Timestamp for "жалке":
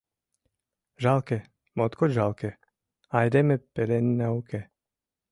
1.03-1.37, 2.17-2.49